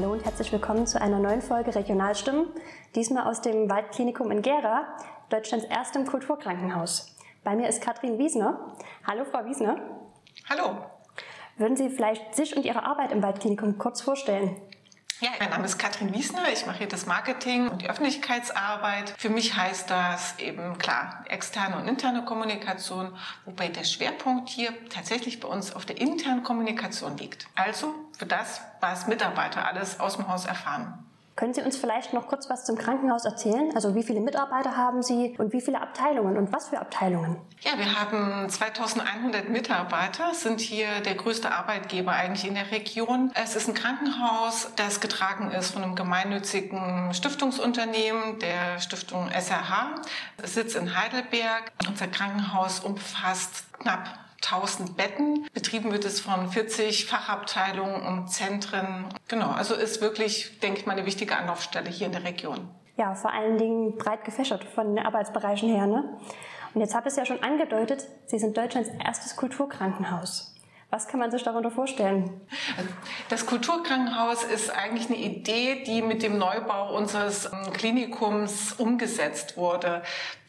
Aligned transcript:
Hallo 0.00 0.14
und 0.14 0.24
herzlich 0.24 0.50
willkommen 0.50 0.86
zu 0.86 0.98
einer 0.98 1.18
neuen 1.18 1.42
Folge 1.42 1.74
Regionalstimmen. 1.74 2.46
Diesmal 2.94 3.26
aus 3.26 3.42
dem 3.42 3.68
Waldklinikum 3.68 4.30
in 4.30 4.40
Gera, 4.40 4.96
Deutschlands 5.28 5.66
erstem 5.66 6.06
Kulturkrankenhaus. 6.06 7.14
Bei 7.44 7.54
mir 7.54 7.68
ist 7.68 7.82
Katrin 7.82 8.16
Wiesner. 8.16 8.74
Hallo, 9.06 9.26
Frau 9.26 9.44
Wiesner. 9.44 9.76
Hallo. 10.48 10.78
Würden 11.58 11.76
Sie 11.76 11.90
vielleicht 11.90 12.34
sich 12.34 12.56
und 12.56 12.64
Ihre 12.64 12.82
Arbeit 12.84 13.12
im 13.12 13.22
Waldklinikum 13.22 13.76
kurz 13.76 14.00
vorstellen? 14.00 14.56
Ja, 15.20 15.28
mein 15.38 15.50
Name 15.50 15.66
ist 15.66 15.78
Katrin 15.78 16.14
Wiesner. 16.14 16.48
Ich 16.50 16.64
mache 16.64 16.78
hier 16.78 16.88
das 16.88 17.04
Marketing 17.04 17.68
und 17.68 17.82
die 17.82 17.90
Öffentlichkeitsarbeit. 17.90 19.12
Für 19.18 19.28
mich 19.28 19.54
heißt 19.54 19.90
das 19.90 20.38
eben 20.38 20.78
klar 20.78 21.24
externe 21.28 21.76
und 21.76 21.86
interne 21.86 22.24
Kommunikation, 22.24 23.14
wobei 23.44 23.68
der 23.68 23.84
Schwerpunkt 23.84 24.48
hier 24.48 24.72
tatsächlich 24.88 25.38
bei 25.38 25.46
uns 25.46 25.76
auf 25.76 25.84
der 25.84 26.00
internen 26.00 26.42
Kommunikation 26.42 27.18
liegt. 27.18 27.48
Also 27.54 27.94
für 28.16 28.24
das, 28.24 28.62
was 28.80 29.08
Mitarbeiter 29.08 29.66
alles 29.66 30.00
aus 30.00 30.16
dem 30.16 30.26
Haus 30.26 30.46
erfahren. 30.46 31.09
Können 31.40 31.54
Sie 31.54 31.62
uns 31.62 31.78
vielleicht 31.78 32.12
noch 32.12 32.28
kurz 32.28 32.50
was 32.50 32.66
zum 32.66 32.76
Krankenhaus 32.76 33.24
erzählen? 33.24 33.74
Also 33.74 33.94
wie 33.94 34.02
viele 34.02 34.20
Mitarbeiter 34.20 34.76
haben 34.76 35.02
Sie 35.02 35.34
und 35.38 35.54
wie 35.54 35.62
viele 35.62 35.80
Abteilungen 35.80 36.36
und 36.36 36.52
was 36.52 36.68
für 36.68 36.78
Abteilungen? 36.78 37.38
Ja, 37.62 37.78
wir 37.78 37.98
haben 37.98 38.46
2100 38.46 39.48
Mitarbeiter, 39.48 40.34
sind 40.34 40.60
hier 40.60 41.00
der 41.00 41.14
größte 41.14 41.50
Arbeitgeber 41.50 42.12
eigentlich 42.12 42.46
in 42.46 42.56
der 42.56 42.70
Region. 42.70 43.32
Es 43.42 43.56
ist 43.56 43.68
ein 43.68 43.74
Krankenhaus, 43.74 44.68
das 44.76 45.00
getragen 45.00 45.50
ist 45.50 45.70
von 45.70 45.82
einem 45.82 45.94
gemeinnützigen 45.94 47.14
Stiftungsunternehmen, 47.14 48.38
der 48.40 48.78
Stiftung 48.78 49.30
SRH. 49.30 49.94
Es 50.42 50.52
sitzt 50.52 50.76
in 50.76 50.94
Heidelberg. 50.94 51.72
Unser 51.88 52.08
Krankenhaus 52.08 52.80
umfasst 52.80 53.64
knapp 53.78 54.10
1000 54.42 54.96
Betten. 54.96 55.46
Betrieben 55.52 55.92
wird 55.92 56.04
es 56.04 56.20
von 56.20 56.50
40 56.50 57.06
Fachabteilungen 57.06 58.02
und 58.02 58.28
Zentren. 58.30 59.06
Genau, 59.28 59.50
also 59.50 59.74
ist 59.74 60.00
wirklich, 60.00 60.60
denke 60.60 60.80
ich 60.80 60.86
mal, 60.86 60.92
eine 60.92 61.06
wichtige 61.06 61.36
Anlaufstelle 61.36 61.90
hier 61.90 62.06
in 62.06 62.12
der 62.12 62.24
Region. 62.24 62.68
Ja, 62.96 63.14
vor 63.14 63.32
allen 63.32 63.58
Dingen 63.58 63.96
breit 63.96 64.24
gefächert 64.24 64.64
von 64.64 64.94
den 64.94 65.04
Arbeitsbereichen 65.04 65.68
her. 65.68 65.86
Ne? 65.86 66.18
Und 66.74 66.80
jetzt 66.80 66.94
habe 66.94 67.08
ich 67.08 67.12
es 67.12 67.16
ja 67.16 67.24
schon 67.24 67.42
angedeutet, 67.42 68.06
Sie 68.26 68.38
sind 68.38 68.56
Deutschlands 68.56 68.90
erstes 69.04 69.36
Kulturkrankenhaus. 69.36 70.54
Was 70.90 71.06
kann 71.06 71.20
man 71.20 71.30
sich 71.30 71.44
darunter 71.44 71.70
vorstellen? 71.70 72.40
Das 73.28 73.46
Kulturkrankenhaus 73.46 74.42
ist 74.42 74.70
eigentlich 74.70 75.06
eine 75.06 75.18
Idee, 75.18 75.84
die 75.84 76.02
mit 76.02 76.22
dem 76.22 76.36
Neubau 76.36 76.96
unseres 76.96 77.46
ähm, 77.46 77.72
Klinikums 77.72 78.72
umgesetzt 78.72 79.56
wurde. 79.56 80.02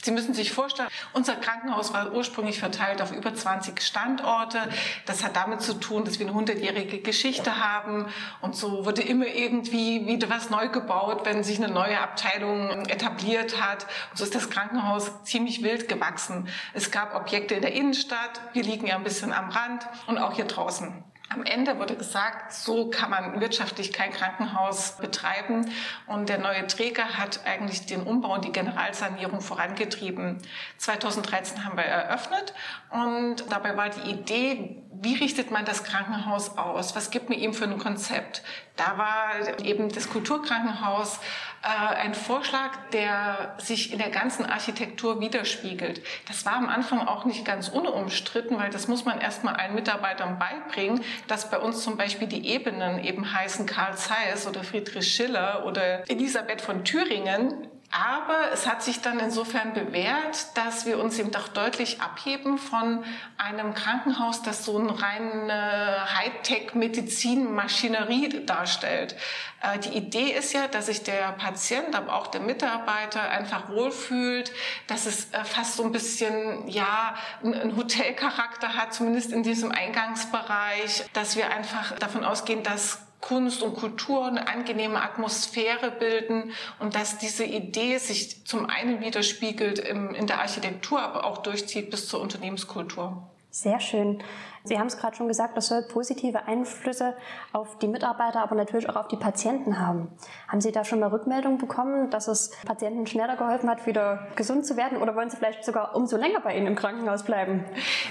Sie 0.04 0.12
müssen 0.12 0.34
sich 0.34 0.52
vorstellen, 0.52 0.90
unser 1.14 1.36
Krankenhaus 1.36 1.94
war 1.94 2.12
ursprünglich 2.12 2.60
verteilt 2.60 3.02
auf 3.02 3.12
über 3.12 3.36
20 3.36 3.80
Standorte. 3.82 4.58
Das 5.06 5.24
hat 5.24 5.36
damit 5.36 5.62
zu 5.62 5.76
tun, 5.76 6.06
dass 6.06 6.18
wir 6.18 6.26
eine 6.26 6.34
hundertjährige 6.36 7.00
Geschichte 7.00 7.60
haben 7.60 8.08
und 8.42 8.56
so 8.56 8.84
wurde 8.86 9.04
immer 9.04 9.28
irgendwie 9.28 10.08
wieder 10.08 10.30
was 10.30 10.50
neu 10.50 10.70
gebaut, 10.70 11.22
wenn 11.26 11.44
sich 11.44 11.64
eine 11.64 11.72
neue 11.72 12.00
Abteilung 12.00 12.86
etabliert 12.88 13.62
hat. 13.62 13.86
Und 14.10 14.18
so 14.18 14.24
ist 14.24 14.34
das 14.34 14.50
Krankenhaus 14.50 15.12
ziemlich 15.24 15.62
wild 15.62 15.88
gewachsen. 15.88 16.48
Es 16.74 16.90
gab 16.90 17.14
Objekte 17.14 17.54
in 17.54 17.62
der 17.62 17.74
Innenstadt, 17.74 18.42
wir 18.54 18.64
liegen 18.64 18.88
ja 18.88 18.96
ein 18.96 19.04
bisschen 19.04 19.32
am 19.32 19.50
Rand 19.50 19.88
und 20.08 20.18
auch 20.18 20.31
hier 20.36 20.46
draußen. 20.46 21.04
Am 21.34 21.44
Ende 21.46 21.80
wurde 21.80 21.96
gesagt, 21.96 22.52
so 22.52 22.90
kann 22.90 23.10
man 23.10 23.40
wirtschaftlich 23.40 23.94
kein 23.94 24.12
Krankenhaus 24.12 24.98
betreiben. 24.98 25.72
Und 26.06 26.28
der 26.28 26.40
neue 26.40 26.68
Träger 26.68 27.18
hat 27.18 27.46
eigentlich 27.46 27.86
den 27.86 28.04
Umbau 28.04 28.34
und 28.34 28.44
die 28.44 28.52
Generalsanierung 28.52 29.40
vorangetrieben. 29.40 30.40
2013 30.78 31.64
haben 31.64 31.78
wir 31.78 31.86
eröffnet 31.86 32.54
und 32.90 33.50
dabei 33.50 33.78
war 33.78 33.90
die 33.90 34.12
Idee, 34.12 34.84
wie 34.94 35.16
richtet 35.16 35.52
man 35.52 35.66
das 35.66 35.84
Krankenhaus 35.84 36.58
aus? 36.58 36.96
Was 36.96 37.12
gibt 37.12 37.30
man 37.30 37.40
ihm 37.40 37.54
für 37.54 37.64
ein 37.64 37.78
Konzept? 37.78 38.44
Da 38.76 38.98
war 38.98 39.64
eben 39.64 39.90
das 39.90 40.10
Kulturkrankenhaus 40.10 41.20
äh, 41.64 41.96
ein 41.96 42.14
Vorschlag, 42.14 42.72
der 42.92 43.56
sich 43.58 43.94
in 43.94 44.00
der 44.00 44.10
ganzen 44.10 44.46
Architektur 44.46 45.20
widerspiegelt. 45.22 46.02
Das 46.28 46.46
war 46.46 46.54
am 46.54 46.68
Anfang 46.68 47.08
auch 47.08 47.26
nicht 47.26 47.46
ganz 47.46 47.70
unumstritten, 47.70 48.60
weil 48.60 48.70
das 48.70 48.88
muss 48.88 49.06
man 49.06 49.22
erstmal 49.22 49.56
allen 49.56 49.76
Mitarbeitern 49.76 50.40
beibringen, 50.40 51.04
dass 51.28 51.50
bei 51.50 51.58
uns 51.58 51.84
zum 51.84 51.96
Beispiel 51.98 52.28
die 52.28 52.48
Ebenen 52.48 53.04
eben 53.04 53.34
heißen 53.34 53.66
Karl 53.66 53.96
Zeiss 53.96 54.46
oder 54.46 54.64
Friedrich 54.64 55.14
Schiller 55.14 55.66
oder 55.66 56.10
Elisabeth 56.10 56.62
von 56.62 56.84
Thüringen 56.84 57.70
aber 57.92 58.52
es 58.54 58.68
hat 58.68 58.84
sich 58.84 59.02
dann 59.02 59.20
insofern 59.20 59.74
bewährt, 59.74 60.56
dass 60.56 60.86
wir 60.86 60.98
uns 60.98 61.20
eben 61.20 61.32
doch 61.32 61.50
deutlich 61.50 62.02
abheben 62.02 62.58
von 62.58 63.04
einem 63.38 63.74
Krankenhaus, 63.74 64.42
das 64.42 64.64
so 64.64 64.78
eine 64.78 65.02
reine 65.02 66.06
Hightech-Medizin-Maschinerie 66.18 68.46
darstellt. 68.46 69.18
Äh, 69.62 69.80
die 69.80 69.90
Idee 69.90 70.32
ist 70.32 70.54
ja, 70.54 70.68
dass 70.68 70.86
sich 70.86 71.04
der 71.04 71.34
Patient, 71.34 71.94
aber 71.94 72.16
auch 72.16 72.28
der 72.28 72.40
Mitarbeiter 72.40 73.30
einfach 73.30 73.68
wohlfühlt, 73.68 74.54
dass 74.88 75.06
es 75.06 75.34
äh, 75.34 75.44
fast 75.44 75.76
so 75.76 75.84
ein 75.84 75.92
bisschen, 75.92 76.70
ja, 76.70 77.16
einen 77.44 77.76
Hotelcharakter 77.76 78.76
hat, 78.76 78.94
zumindest 78.94 79.34
in 79.34 79.44
diesem 79.44 79.72
Eingangsbereich, 79.72 81.04
dass 81.12 81.36
wir 81.36 81.52
einfach 81.52 82.00
davon 82.00 82.24
ausgehen, 82.24 82.64
dass 82.64 83.02
Kunst 83.22 83.62
und 83.62 83.76
Kultur 83.76 84.26
eine 84.26 84.48
angenehme 84.48 85.02
Atmosphäre 85.02 85.92
bilden 85.92 86.52
und 86.80 86.96
dass 86.96 87.20
diese 87.20 87.46
Idee 87.46 87.98
sich 88.00 88.46
zum 88.46 88.66
einen 88.66 89.00
widerspiegelt 89.00 89.80
in 89.80 90.28
der 90.28 90.40
Architektur, 90.40 91.02
aber 91.02 91.26
auch 91.26 91.38
durchzieht 91.38 91.92
bis 91.92 92.08
zur 92.08 92.20
Unternehmenskultur. 92.20 93.24
Sehr 93.52 93.80
schön. 93.80 94.24
Sie 94.64 94.78
haben 94.78 94.88
es 94.88 94.98
gerade 94.98 95.16
schon 95.16 95.28
gesagt, 95.28 95.58
das 95.58 95.68
soll 95.68 95.82
positive 95.82 96.46
Einflüsse 96.46 97.16
auf 97.52 97.78
die 97.80 97.88
Mitarbeiter, 97.88 98.44
aber 98.44 98.56
natürlich 98.56 98.90
auch 98.90 98.96
auf 98.96 99.08
die 99.08 99.18
Patienten 99.18 99.80
haben. 99.80 100.10
Haben 100.48 100.62
Sie 100.62 100.72
da 100.72 100.86
schon 100.86 101.00
mal 101.00 101.10
Rückmeldungen 101.10 101.58
bekommen, 101.58 102.10
dass 102.12 102.28
es 102.28 102.52
Patienten 102.66 103.08
schneller 103.08 103.38
geholfen 103.38 103.70
hat, 103.70 103.88
wieder 103.88 104.28
gesund 104.36 104.66
zu 104.66 104.78
werden? 104.78 105.00
Oder 105.00 105.16
wollen 105.16 105.30
Sie 105.30 105.38
vielleicht 105.38 105.66
sogar 105.66 105.96
umso 105.96 106.18
länger 106.18 106.42
bei 106.42 106.56
Ihnen 106.56 106.68
im 106.68 106.76
Krankenhaus 106.76 107.24
bleiben? 107.24 107.66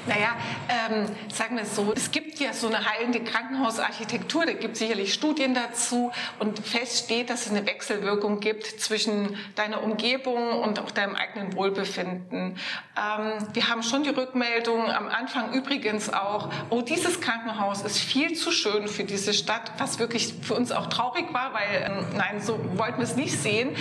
Naja, 0.06 0.30
ähm, 0.68 1.06
sagen 1.32 1.56
wir 1.56 1.62
es 1.62 1.76
so, 1.76 1.92
es 1.94 2.10
gibt 2.10 2.40
ja 2.40 2.52
so 2.52 2.66
eine 2.66 2.84
heilende 2.84 3.20
Krankenhausarchitektur, 3.20 4.46
da 4.46 4.52
gibt 4.52 4.74
es 4.74 4.80
sicherlich 4.80 5.14
Studien 5.14 5.54
dazu 5.54 6.10
und 6.38 6.58
fest 6.58 7.04
steht, 7.04 7.30
dass 7.30 7.46
es 7.46 7.52
eine 7.52 7.66
Wechselwirkung 7.66 8.40
gibt 8.40 8.64
zwischen 8.64 9.36
deiner 9.54 9.82
Umgebung 9.82 10.60
und 10.62 10.80
auch 10.80 10.90
deinem 10.90 11.14
eigenen 11.14 11.54
Wohlbefinden. 11.54 12.56
Ähm, 12.96 13.32
wir 13.52 13.68
haben 13.68 13.82
schon 13.82 14.02
die 14.02 14.10
Rückmeldung 14.10 14.90
am 14.90 15.08
Anfang 15.08 15.52
übrigens 15.52 16.12
auch, 16.12 16.39
auch, 16.40 16.48
oh, 16.70 16.82
dieses 16.82 17.20
Krankenhaus 17.20 17.82
ist 17.82 17.98
viel 17.98 18.34
zu 18.34 18.50
schön 18.50 18.88
für 18.88 19.04
diese 19.04 19.34
Stadt, 19.34 19.72
was 19.78 19.98
wirklich 19.98 20.34
für 20.42 20.54
uns 20.54 20.72
auch 20.72 20.86
traurig 20.86 21.32
war, 21.32 21.52
weil, 21.52 21.84
ähm, 21.84 22.06
nein, 22.16 22.40
so 22.40 22.58
wollten 22.76 22.98
wir 22.98 23.04
es 23.04 23.16
nicht 23.16 23.38
sehen. 23.38 23.76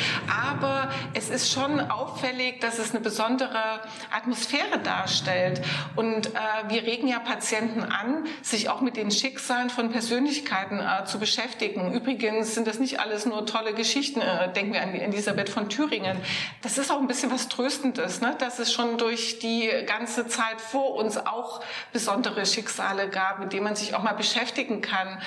Aber 0.52 0.90
es 1.14 1.30
ist 1.30 1.52
schon 1.52 1.80
auffällig, 1.80 2.60
dass 2.60 2.80
es 2.80 2.92
eine 2.92 3.00
besondere 3.00 3.82
Atmosphäre 4.12 4.80
darstellt. 4.84 5.62
Und 5.96 6.28
äh, 6.28 6.30
wir 6.68 6.84
regen 6.84 7.08
ja 7.08 7.20
Patienten 7.20 7.84
an, 7.84 8.26
sich 8.42 8.70
auch 8.70 8.82
mit 8.82 8.98
den 8.98 9.12
Schicksalen 9.12 9.70
von 9.70 9.92
Persönlichkeiten 9.92 10.80
äh, 10.80 11.06
zu 11.06 11.20
beschäftigen. 11.20 11.94
Übrigens 11.94 12.56
sind 12.56 12.68
das 12.68 12.80
nicht 12.80 13.00
alles 13.00 13.26
nur 13.26 13.46
tolle 13.46 13.74
Geschichten. 13.74 14.22
Äh, 14.22 14.52
denken 14.54 14.74
wir 14.74 14.82
an 14.82 14.94
Elisabeth 14.94 15.50
von 15.50 15.70
Thüringen. 15.70 16.18
Das 16.62 16.78
ist 16.78 16.92
auch 16.92 17.00
ein 17.00 17.08
bisschen 17.08 17.32
was 17.32 17.48
Tröstendes, 17.48 18.22
ne? 18.22 18.36
dass 18.40 18.60
es 18.60 18.74
schon 18.74 18.98
durch 18.98 19.40
die 19.40 19.70
ganze 19.86 20.28
Zeit 20.28 20.60
vor 20.60 20.96
uns 20.96 21.18
auch 21.18 21.62
besondere 21.94 22.46
Schicksale 22.54 23.10
gab, 23.10 23.40
mit 23.40 23.54
denen 23.54 23.64
man 23.64 23.76
sich 23.76 23.96
auch 23.96 24.04
mal 24.04 24.14
beschäftigen 24.14 24.82
kann. 24.82 25.20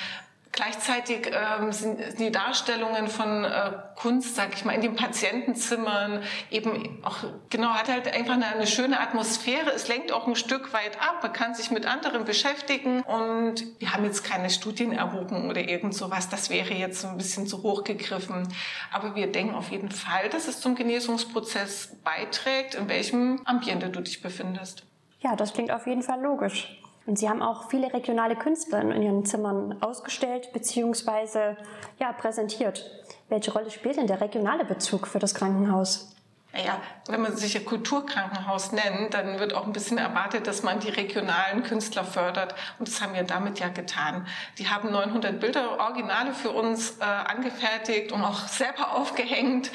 Gleichzeitig 0.53 1.31
ähm, 1.33 1.71
sind 1.71 2.19
die 2.19 2.31
Darstellungen 2.31 3.07
von 3.07 3.43
äh, 3.43 3.71
Kunst, 3.95 4.35
sag 4.35 4.53
ich 4.53 4.63
mal, 4.63 4.73
in 4.73 4.81
den 4.81 4.95
Patientenzimmern 4.95 6.21
eben 6.51 7.03
auch 7.03 7.23
genau 7.49 7.69
hat 7.69 7.89
halt 7.89 8.13
einfach 8.13 8.35
eine, 8.35 8.45
eine, 8.45 8.67
schöne 8.67 8.99
Atmosphäre. 8.99 9.71
Es 9.71 9.87
lenkt 9.87 10.11
auch 10.11 10.27
ein 10.27 10.35
Stück 10.35 10.71
weit 10.71 11.01
ab. 11.01 11.23
Man 11.23 11.33
kann 11.33 11.55
sich 11.55 11.71
mit 11.71 11.87
anderen 11.87 12.23
beschäftigen 12.23 13.01
und 13.01 13.63
wir 13.79 13.93
haben 13.93 14.03
jetzt 14.05 14.23
keine 14.23 14.51
Studien 14.51 14.91
erhoben 14.91 15.49
oder 15.49 15.61
irgend 15.67 15.95
sowas. 15.95 16.29
Das 16.29 16.51
wäre 16.51 16.75
jetzt 16.75 17.03
ein 17.03 17.17
bisschen 17.17 17.47
zu 17.47 17.63
hoch 17.63 17.83
gegriffen. 17.83 18.47
Aber 18.91 19.15
wir 19.15 19.31
denken 19.31 19.55
auf 19.55 19.71
jeden 19.71 19.89
Fall, 19.89 20.29
dass 20.29 20.47
es 20.47 20.61
zum 20.61 20.75
Genesungsprozess 20.75 21.97
beiträgt, 22.03 22.75
in 22.75 22.87
welchem 22.89 23.41
Ambiente 23.45 23.89
du 23.89 24.01
dich 24.01 24.21
befindest. 24.21 24.85
Ja, 25.21 25.35
das 25.35 25.51
klingt 25.51 25.71
auf 25.71 25.87
jeden 25.87 26.03
Fall 26.03 26.21
logisch. 26.21 26.77
Und 27.05 27.19
Sie 27.19 27.29
haben 27.29 27.41
auch 27.41 27.69
viele 27.69 27.93
regionale 27.93 28.35
Künstler 28.35 28.81
in 28.81 29.01
Ihren 29.01 29.25
Zimmern 29.25 29.81
ausgestellt 29.81 30.51
bzw. 30.53 31.55
Ja, 31.99 32.13
präsentiert. 32.13 32.89
Welche 33.29 33.51
Rolle 33.51 33.71
spielt 33.71 33.97
denn 33.97 34.07
der 34.07 34.21
regionale 34.21 34.63
Bezug 34.63 35.07
für 35.07 35.19
das 35.19 35.33
Krankenhaus? 35.33 36.13
Naja, 36.53 36.79
wenn 37.07 37.21
man 37.21 37.35
sich 37.35 37.55
ja 37.55 37.61
Kulturkrankenhaus 37.61 38.73
nennt, 38.73 39.15
dann 39.15 39.39
wird 39.39 39.55
auch 39.55 39.65
ein 39.65 39.73
bisschen 39.73 39.97
erwartet, 39.97 40.45
dass 40.45 40.61
man 40.61 40.79
die 40.79 40.89
regionalen 40.89 41.63
Künstler 41.63 42.03
fördert. 42.03 42.53
Und 42.77 42.87
das 42.87 43.01
haben 43.01 43.15
wir 43.15 43.23
damit 43.23 43.59
ja 43.59 43.69
getan. 43.69 44.27
Die 44.59 44.69
haben 44.69 44.91
900 44.91 45.39
Bilder, 45.39 45.79
Originale 45.79 46.31
für 46.33 46.51
uns 46.51 46.99
äh, 46.99 47.03
angefertigt 47.03 48.11
und 48.11 48.23
auch 48.23 48.47
selber 48.47 48.91
aufgehängt. 48.95 49.71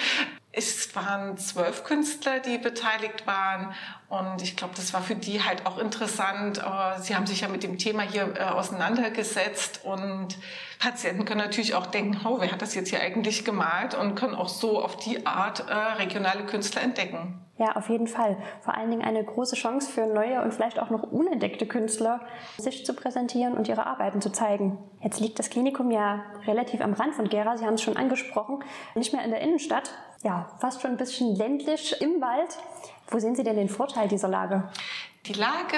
Es 0.51 0.95
waren 0.97 1.37
zwölf 1.37 1.85
Künstler, 1.85 2.41
die 2.41 2.59
beteiligt 2.59 3.27
waren 3.27 3.75
Und 4.09 4.41
ich 4.43 4.57
glaube, 4.57 4.75
das 4.75 4.95
war 4.95 5.03
für 5.03 5.15
die 5.15 5.43
halt 5.45 5.67
auch 5.67 5.79
interessant. 5.79 6.63
Sie 7.01 7.15
haben 7.15 7.27
sich 7.27 7.43
ja 7.43 7.49
mit 7.49 7.63
dem 7.63 7.77
Thema 7.77 8.03
hier 8.03 8.35
äh, 8.37 8.45
auseinandergesetzt 8.45 9.81
und 9.85 10.39
Patienten 10.79 11.27
können 11.27 11.41
natürlich 11.41 11.75
auch 11.75 11.87
denken, 11.87 12.19
oh, 12.25 12.41
wer 12.41 12.51
hat 12.51 12.63
das 12.63 12.75
jetzt 12.75 12.89
hier 12.89 13.01
eigentlich 13.01 13.45
gemalt 13.45 13.95
und 13.95 14.15
können 14.15 14.35
auch 14.35 14.49
so 14.49 14.83
auf 14.83 14.97
die 14.97 15.27
Art 15.27 15.69
äh, 15.69 15.75
regionale 15.75 16.47
Künstler 16.47 16.83
entdecken. 16.83 17.45
Ja, 17.59 17.75
auf 17.75 17.89
jeden 17.89 18.07
Fall. 18.07 18.37
Vor 18.61 18.77
allen 18.77 18.91
Dingen 18.91 19.03
eine 19.03 19.23
große 19.23 19.57
Chance 19.57 19.91
für 19.91 20.07
neue 20.07 20.41
und 20.43 20.55
vielleicht 20.55 20.79
auch 20.79 20.91
noch 20.91 21.03
unentdeckte 21.03 21.67
Künstler, 21.67 22.21
sich 22.57 22.87
zu 22.87 22.95
präsentieren 22.95 23.55
und 23.55 23.69
ihre 23.69 23.85
Arbeiten 23.85 24.21
zu 24.21 24.31
zeigen. 24.31 24.79
Jetzt 25.03 25.19
liegt 25.19 25.41
das 25.41 25.51
Klinikum 25.51 25.91
ja 25.91 26.23
relativ 26.47 26.81
am 26.81 26.93
Rand 26.95 27.17
von 27.17 27.29
Gera, 27.29 27.57
Sie 27.57 27.67
haben 27.67 27.75
es 27.75 27.83
schon 27.83 27.97
angesprochen, 27.97 28.61
nicht 28.95 29.13
mehr 29.13 29.25
in 29.25 29.31
der 29.31 29.41
Innenstadt, 29.41 29.91
ja, 30.23 30.49
fast 30.59 30.83
schon 30.83 30.93
ein 30.93 30.97
bisschen 30.97 31.37
ländlich 31.37 32.01
im 32.01 32.21
Wald. 32.21 32.59
Wo 33.11 33.19
sehen 33.19 33.35
Sie 33.35 33.45
denn 33.45 33.57
den 33.57 33.69
Vorteil 33.69 34.09
dieser 34.09 34.29
Lage? 34.29 34.69
Die 35.29 35.35
Lage 35.35 35.77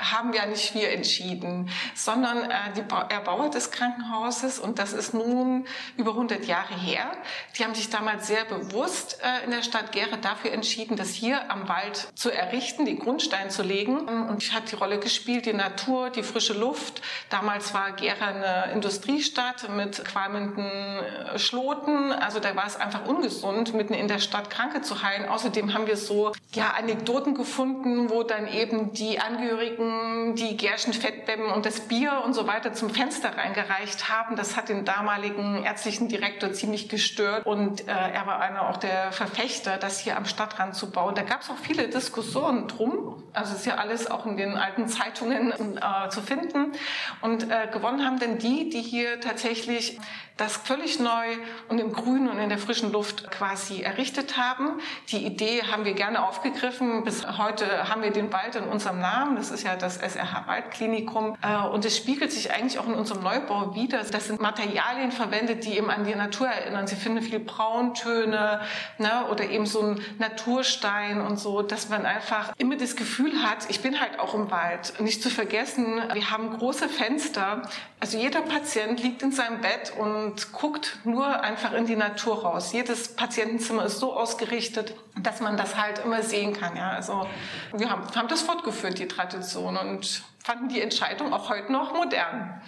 haben 0.00 0.32
ja 0.32 0.46
nicht 0.46 0.74
wir 0.74 0.90
entschieden, 0.90 1.68
sondern 1.94 2.50
äh, 2.50 2.54
die 2.76 2.80
Erbauer 2.80 3.50
des 3.50 3.70
Krankenhauses, 3.70 4.58
und 4.58 4.78
das 4.78 4.92
ist 4.92 5.12
nun 5.12 5.66
über 5.96 6.12
100 6.12 6.46
Jahre 6.46 6.74
her, 6.74 7.12
die 7.56 7.64
haben 7.64 7.74
sich 7.74 7.90
damals 7.90 8.26
sehr 8.26 8.46
bewusst 8.46 9.20
äh, 9.22 9.44
in 9.44 9.50
der 9.50 9.62
Stadt 9.62 9.92
Gera 9.92 10.16
dafür 10.16 10.52
entschieden, 10.52 10.96
das 10.96 11.10
hier 11.10 11.50
am 11.50 11.68
Wald 11.68 12.08
zu 12.14 12.30
errichten, 12.30 12.86
den 12.86 12.98
Grundstein 12.98 13.50
zu 13.50 13.62
legen. 13.62 14.08
Und 14.08 14.54
hat 14.54 14.70
die 14.70 14.76
Rolle 14.76 14.98
gespielt, 14.98 15.46
die 15.46 15.52
Natur, 15.52 16.10
die 16.10 16.22
frische 16.22 16.54
Luft. 16.54 17.02
Damals 17.28 17.74
war 17.74 17.92
Gera 17.92 18.28
eine 18.28 18.72
Industriestadt 18.72 19.68
mit 19.68 20.04
qualmenden 20.04 20.64
äh, 20.64 21.38
Schloten. 21.38 22.12
Also 22.12 22.40
da 22.40 22.56
war 22.56 22.66
es 22.66 22.76
einfach 22.76 23.06
ungesund, 23.06 23.74
mitten 23.74 23.94
in 23.94 24.08
der 24.08 24.18
Stadt 24.18 24.48
Kranke 24.50 24.80
zu 24.80 25.02
heilen. 25.02 25.28
Außerdem 25.28 25.74
haben 25.74 25.86
wir 25.86 25.96
so 25.96 26.32
ja, 26.52 26.74
Anekdoten 26.78 27.34
gefunden, 27.34 28.08
wo 28.08 28.22
dann 28.22 28.48
eben 28.48 28.77
eben 28.78 28.92
die 28.92 29.18
Angehörigen 29.18 30.34
die 30.34 30.56
Gärchenfettbämmen 30.56 31.50
und 31.50 31.66
das 31.66 31.80
Bier 31.80 32.22
und 32.24 32.34
so 32.34 32.46
weiter 32.46 32.72
zum 32.72 32.90
Fenster 32.90 33.36
reingereicht 33.36 34.08
haben. 34.08 34.36
Das 34.36 34.56
hat 34.56 34.68
den 34.68 34.84
damaligen 34.84 35.64
ärztlichen 35.64 36.08
Direktor 36.08 36.52
ziemlich 36.52 36.88
gestört 36.88 37.46
und 37.46 37.82
äh, 37.82 37.92
er 37.92 38.26
war 38.26 38.40
einer 38.40 38.68
auch 38.68 38.76
der 38.76 39.12
Verfechter, 39.12 39.76
das 39.78 39.98
hier 39.98 40.16
am 40.16 40.24
Stadtrand 40.24 40.74
zu 40.74 40.90
bauen. 40.90 41.14
Da 41.14 41.22
gab 41.22 41.42
es 41.42 41.50
auch 41.50 41.58
viele 41.60 41.88
Diskussionen 41.88 42.68
drum. 42.68 43.22
Also 43.32 43.54
ist 43.54 43.66
ja 43.66 43.76
alles 43.76 44.10
auch 44.10 44.26
in 44.26 44.36
den 44.36 44.56
alten 44.56 44.88
Zeitungen 44.88 45.52
äh, 45.52 46.08
zu 46.10 46.22
finden. 46.22 46.72
Und 47.20 47.50
äh, 47.50 47.68
gewonnen 47.72 48.04
haben 48.04 48.18
denn 48.18 48.38
die, 48.38 48.68
die 48.68 48.82
hier 48.82 49.20
tatsächlich 49.20 49.98
das 50.38 50.56
völlig 50.56 51.00
neu 51.00 51.26
und 51.68 51.80
im 51.80 51.92
Grün 51.92 52.28
und 52.28 52.38
in 52.38 52.48
der 52.48 52.58
frischen 52.58 52.92
Luft 52.92 53.30
quasi 53.30 53.82
errichtet 53.82 54.36
haben. 54.36 54.80
Die 55.08 55.26
Idee 55.26 55.62
haben 55.64 55.84
wir 55.84 55.94
gerne 55.94 56.24
aufgegriffen. 56.24 57.02
Bis 57.02 57.26
heute 57.26 57.88
haben 57.88 58.02
wir 58.02 58.12
den 58.12 58.32
Wald 58.32 58.54
in 58.58 58.64
unserem 58.64 59.00
Namen. 59.00 59.36
Das 59.36 59.50
ist 59.50 59.62
ja 59.62 59.76
das 59.76 59.96
SRH 59.96 60.46
Waldklinikum. 60.46 61.36
Äh, 61.42 61.66
und 61.68 61.84
es 61.84 61.96
spiegelt 61.96 62.32
sich 62.32 62.52
eigentlich 62.52 62.78
auch 62.78 62.86
in 62.86 62.94
unserem 62.94 63.22
Neubau 63.22 63.74
wieder. 63.74 64.02
Das 64.02 64.26
sind 64.26 64.40
Materialien 64.40 65.12
verwendet, 65.12 65.64
die 65.64 65.76
eben 65.76 65.90
an 65.90 66.04
die 66.04 66.14
Natur 66.14 66.48
erinnern. 66.48 66.86
Sie 66.86 66.96
finden 66.96 67.22
viele 67.22 67.40
Brauntöne 67.40 68.60
ne, 68.98 69.26
oder 69.30 69.44
eben 69.44 69.66
so 69.66 69.82
ein 69.82 70.00
Naturstein 70.18 71.20
und 71.20 71.38
so, 71.38 71.62
dass 71.62 71.88
man 71.88 72.04
einfach 72.06 72.52
immer 72.58 72.76
das 72.76 72.96
Gefühl 72.96 73.42
hat, 73.42 73.68
ich 73.68 73.80
bin 73.80 74.00
halt 74.00 74.18
auch 74.18 74.34
im 74.34 74.50
Wald. 74.50 75.00
Nicht 75.00 75.22
zu 75.22 75.30
vergessen, 75.30 76.02
wir 76.12 76.30
haben 76.30 76.56
große 76.56 76.88
Fenster. 76.88 77.62
Also 78.00 78.16
jeder 78.16 78.42
Patient 78.42 79.02
liegt 79.02 79.22
in 79.22 79.32
seinem 79.32 79.60
Bett 79.60 79.92
und 79.98 80.52
guckt 80.52 80.98
nur 81.04 81.40
einfach 81.40 81.72
in 81.72 81.84
die 81.86 81.96
Natur 81.96 82.42
raus. 82.42 82.72
Jedes 82.72 83.16
Patientenzimmer 83.16 83.86
ist 83.86 83.98
so 83.98 84.14
ausgerichtet, 84.14 84.94
dass 85.20 85.40
man 85.40 85.56
das 85.56 85.76
halt 85.76 85.98
immer 86.04 86.22
sehen 86.22 86.52
kann. 86.52 86.76
Ja, 86.76 86.90
also 86.90 87.26
wir 87.72 87.90
haben, 87.90 88.02
haben 88.14 88.28
das 88.28 88.42
fortgeführt, 88.42 89.00
die 89.00 89.08
Tradition, 89.08 89.76
und 89.76 90.22
fanden 90.44 90.68
die 90.68 90.80
Entscheidung 90.80 91.32
auch 91.32 91.50
heute 91.50 91.72
noch 91.72 91.92
modern. 91.92 92.62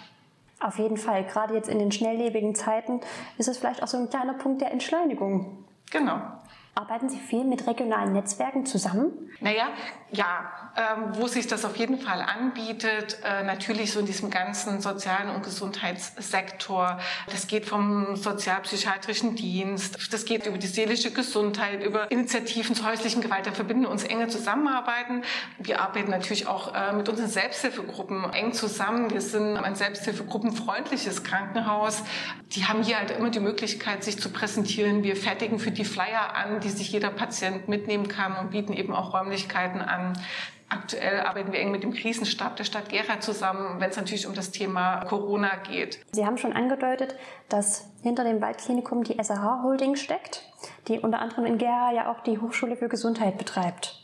Auf 0.59 0.77
jeden 0.77 0.97
Fall, 0.97 1.23
gerade 1.23 1.55
jetzt 1.55 1.69
in 1.69 1.79
den 1.79 1.91
schnelllebigen 1.91 2.53
Zeiten 2.53 2.99
ist 3.37 3.47
es 3.47 3.57
vielleicht 3.57 3.81
auch 3.81 3.87
so 3.87 3.97
ein 3.97 4.09
kleiner 4.09 4.33
Punkt 4.33 4.61
der 4.61 4.71
Entschleunigung. 4.71 5.65
Genau. 5.91 6.21
Arbeiten 6.73 7.09
Sie 7.09 7.19
viel 7.19 7.43
mit 7.43 7.67
regionalen 7.67 8.13
Netzwerken 8.13 8.65
zusammen? 8.65 9.11
Naja, 9.41 9.67
ja, 10.13 10.51
ähm, 10.77 11.09
wo 11.13 11.27
sich 11.27 11.47
das 11.47 11.65
auf 11.65 11.75
jeden 11.75 11.99
Fall 11.99 12.21
anbietet, 12.21 13.17
äh, 13.25 13.43
natürlich 13.43 13.91
so 13.91 13.99
in 13.99 14.05
diesem 14.05 14.29
ganzen 14.29 14.79
sozialen 14.79 15.35
und 15.35 15.43
Gesundheitssektor. 15.43 16.97
Das 17.29 17.47
geht 17.47 17.65
vom 17.65 18.15
sozialpsychiatrischen 18.15 19.35
Dienst, 19.35 20.13
das 20.13 20.23
geht 20.23 20.45
über 20.45 20.57
die 20.57 20.67
seelische 20.67 21.11
Gesundheit, 21.11 21.83
über 21.83 22.09
Initiativen 22.09 22.73
zur 22.73 22.85
häuslichen 22.85 23.21
Gewalt. 23.21 23.47
Da 23.47 23.51
verbinden 23.51 23.83
wir 23.83 23.89
uns 23.89 24.05
enge 24.05 24.29
Zusammenarbeiten. 24.29 25.23
Wir 25.59 25.81
arbeiten 25.81 26.11
natürlich 26.11 26.47
auch 26.47 26.73
äh, 26.73 26.93
mit 26.93 27.09
unseren 27.09 27.29
Selbsthilfegruppen 27.29 28.31
eng 28.33 28.53
zusammen. 28.53 29.11
Wir 29.11 29.21
sind 29.21 29.57
ein 29.57 29.75
Selbsthilfegruppenfreundliches 29.75 31.23
Krankenhaus. 31.23 32.03
Die 32.53 32.65
haben 32.65 32.83
hier 32.83 32.97
halt 32.97 33.11
immer 33.11 33.29
die 33.29 33.41
Möglichkeit, 33.41 34.05
sich 34.05 34.19
zu 34.19 34.29
präsentieren. 34.29 35.03
Wir 35.03 35.17
fertigen 35.17 35.59
für 35.59 35.71
die 35.71 35.85
Flyer 35.85 36.35
an, 36.35 36.60
die 36.63 36.69
sich 36.69 36.91
jeder 36.91 37.09
Patient 37.09 37.67
mitnehmen 37.67 38.07
kann 38.07 38.37
und 38.37 38.51
bieten 38.51 38.73
eben 38.73 38.93
auch 38.93 39.13
Räumlichkeiten 39.13 39.81
an. 39.81 40.13
Aktuell 40.69 41.19
arbeiten 41.19 41.51
wir 41.51 41.59
eng 41.59 41.71
mit 41.71 41.83
dem 41.83 41.91
Krisenstab 41.91 42.55
der 42.55 42.63
Stadt 42.63 42.87
Gera 42.87 43.19
zusammen, 43.19 43.81
wenn 43.81 43.89
es 43.89 43.97
natürlich 43.97 44.25
um 44.25 44.33
das 44.33 44.51
Thema 44.51 45.03
Corona 45.03 45.57
geht. 45.67 45.99
Sie 46.13 46.25
haben 46.25 46.37
schon 46.37 46.53
angedeutet, 46.53 47.15
dass 47.49 47.89
hinter 48.01 48.23
dem 48.23 48.39
Waldklinikum 48.39 49.03
die 49.03 49.21
SAH 49.21 49.63
Holding 49.63 49.97
steckt, 49.97 50.43
die 50.87 50.99
unter 50.99 51.19
anderem 51.19 51.45
in 51.45 51.57
Gera 51.57 51.91
ja 51.91 52.09
auch 52.09 52.21
die 52.21 52.39
Hochschule 52.39 52.77
für 52.77 52.87
Gesundheit 52.87 53.37
betreibt. 53.37 54.01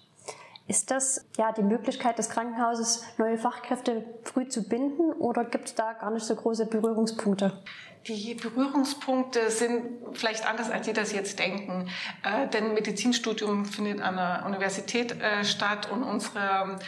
Ist 0.68 0.92
das 0.92 1.26
ja 1.38 1.54
die 1.54 1.64
Möglichkeit 1.64 2.18
des 2.18 2.30
Krankenhauses, 2.30 3.06
neue 3.18 3.38
Fachkräfte 3.38 4.04
früh 4.24 4.50
zu 4.50 4.68
binden 4.68 5.14
oder 5.14 5.46
gibt 5.46 5.70
es 5.70 5.76
da 5.76 5.94
gar 5.94 6.12
nicht 6.12 6.26
so 6.26 6.36
große 6.36 6.66
Berührungspunkte? 6.66 7.64
Die 8.08 8.36
Berührungspunkte 8.36 9.52
sind 9.52 9.84
vielleicht 10.14 10.48
anders, 10.48 10.70
als 10.70 10.86
Sie 10.86 10.94
das 10.94 11.12
jetzt 11.12 11.40
denken. 11.40 11.90
Äh, 12.24 12.48
denn 12.48 12.74
Medizinstudium 12.74 13.66
findet 13.66 14.02
an 14.02 14.16
der 14.16 14.44
Universität 14.46 15.22
äh, 15.22 15.44
statt 15.44 15.90
und 15.92 16.04
unsere 16.04 16.80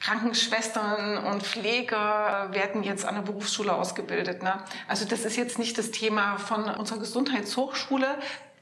Krankenschwestern 0.00 1.24
und 1.24 1.42
Pfleger 1.42 2.48
werden 2.52 2.82
jetzt 2.82 3.04
an 3.04 3.16
der 3.16 3.22
Berufsschule 3.22 3.72
ausgebildet. 3.72 4.42
Ne? 4.42 4.62
Also 4.86 5.06
das 5.06 5.24
ist 5.24 5.36
jetzt 5.36 5.58
nicht 5.58 5.76
das 5.78 5.90
Thema 5.90 6.36
von 6.38 6.64
unserer 6.64 6.98
Gesundheitshochschule. 6.98 8.18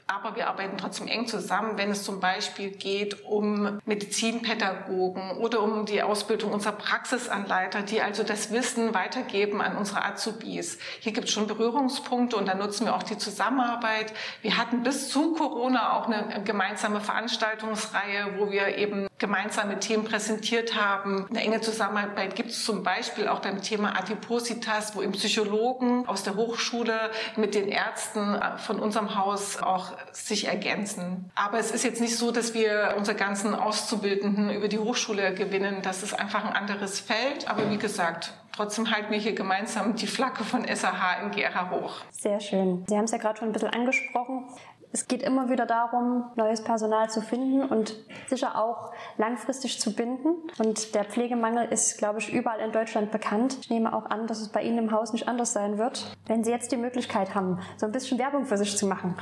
Aber 0.09 0.37
wir 0.37 0.47
arbeiten 0.47 0.77
trotzdem 0.77 1.09
eng 1.09 1.27
zusammen, 1.27 1.77
wenn 1.77 1.91
es 1.91 2.03
zum 2.03 2.21
Beispiel 2.21 2.71
geht 2.71 3.25
um 3.25 3.81
Medizinpädagogen 3.85 5.31
oder 5.31 5.61
um 5.61 5.85
die 5.85 6.01
Ausbildung 6.01 6.53
unserer 6.53 6.71
Praxisanleiter, 6.71 7.81
die 7.81 8.01
also 8.01 8.23
das 8.23 8.51
Wissen 8.51 8.93
weitergeben 8.93 9.61
an 9.61 9.75
unsere 9.75 10.05
Azubis. 10.05 10.79
Hier 11.01 11.11
gibt 11.11 11.27
es 11.27 11.33
schon 11.33 11.47
Berührungspunkte 11.47 12.37
und 12.37 12.47
da 12.47 12.55
nutzen 12.55 12.85
wir 12.85 12.95
auch 12.95 13.03
die 13.03 13.17
Zusammenarbeit. 13.17 14.13
Wir 14.41 14.57
hatten 14.57 14.81
bis 14.81 15.09
zu 15.09 15.33
Corona 15.33 15.97
auch 15.97 16.07
eine 16.07 16.41
gemeinsame 16.45 17.01
Veranstaltungsreihe, 17.01 18.35
wo 18.37 18.49
wir 18.49 18.77
eben 18.77 19.07
gemeinsame 19.17 19.79
Themen 19.79 20.05
präsentiert 20.05 20.75
haben. 20.75 21.27
Eine 21.29 21.41
enge 21.41 21.59
Zusammenarbeit 21.59 22.35
gibt 22.35 22.51
es 22.51 22.63
zum 22.63 22.81
Beispiel 22.81 23.27
auch 23.27 23.39
beim 23.39 23.61
Thema 23.61 23.97
Adipositas, 23.97 24.95
wo 24.95 25.01
eben 25.01 25.11
Psychologen 25.11 26.07
aus 26.07 26.23
der 26.23 26.35
Hochschule 26.35 27.11
mit 27.35 27.55
den 27.55 27.67
Ärzten 27.67 28.39
von 28.57 28.79
unserem 28.79 29.15
Haus 29.15 29.61
auch 29.61 29.96
sich 30.11 30.47
ergänzen. 30.47 31.31
Aber 31.35 31.59
es 31.59 31.71
ist 31.71 31.83
jetzt 31.83 32.01
nicht 32.01 32.17
so, 32.17 32.31
dass 32.31 32.53
wir 32.53 32.95
unsere 32.97 33.17
ganzen 33.17 33.55
Auszubildenden 33.55 34.49
über 34.49 34.67
die 34.67 34.79
Hochschule 34.79 35.33
gewinnen. 35.33 35.81
Das 35.81 36.03
ist 36.03 36.13
einfach 36.13 36.45
ein 36.45 36.53
anderes 36.53 36.99
Feld. 36.99 37.49
Aber 37.49 37.69
wie 37.69 37.77
gesagt, 37.77 38.33
trotzdem 38.55 38.91
halten 38.91 39.11
wir 39.11 39.19
hier 39.19 39.33
gemeinsam 39.33 39.95
die 39.95 40.07
Flagge 40.07 40.43
von 40.43 40.65
SAH 40.65 41.21
in 41.23 41.31
Gera 41.31 41.69
hoch. 41.69 42.01
Sehr 42.11 42.39
schön. 42.39 42.85
Sie 42.87 42.97
haben 42.97 43.05
es 43.05 43.11
ja 43.11 43.17
gerade 43.17 43.39
schon 43.39 43.49
ein 43.49 43.53
bisschen 43.53 43.69
angesprochen. 43.69 44.45
Es 44.93 45.07
geht 45.07 45.21
immer 45.21 45.49
wieder 45.49 45.65
darum, 45.65 46.25
neues 46.35 46.63
Personal 46.63 47.09
zu 47.09 47.21
finden 47.21 47.61
und 47.61 47.93
sicher 48.27 48.57
auch 48.57 48.93
langfristig 49.17 49.81
zu 49.81 49.93
binden. 49.93 50.29
Und 50.59 50.95
der 50.95 51.03
Pflegemangel 51.03 51.67
ist, 51.67 51.97
glaube 51.97 52.19
ich, 52.19 52.31
überall 52.31 52.61
in 52.61 52.71
Deutschland 52.71 53.11
bekannt. 53.11 53.57
Ich 53.61 53.69
nehme 53.69 53.93
auch 53.93 54.05
an, 54.05 54.27
dass 54.27 54.39
es 54.39 54.49
bei 54.49 54.61
Ihnen 54.61 54.77
im 54.77 54.91
Haus 54.91 55.11
nicht 55.11 55.27
anders 55.27 55.53
sein 55.53 55.77
wird. 55.77 56.15
Wenn 56.25 56.43
Sie 56.43 56.51
jetzt 56.51 56.71
die 56.71 56.77
Möglichkeit 56.77 57.35
haben, 57.35 57.59
so 57.75 57.85
ein 57.85 57.91
bisschen 57.91 58.17
Werbung 58.17 58.45
für 58.45 58.57
sich 58.57 58.77
zu 58.77 58.87
machen, 58.87 59.15